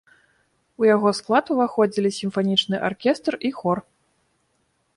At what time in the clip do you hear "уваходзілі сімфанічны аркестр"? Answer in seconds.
1.55-3.33